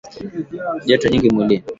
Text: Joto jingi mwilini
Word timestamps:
Joto 0.87 1.07
jingi 1.09 1.29
mwilini 1.33 1.63